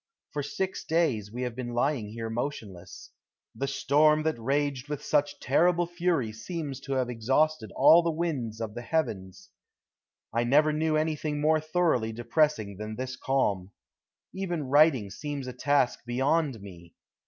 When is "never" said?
10.43-10.73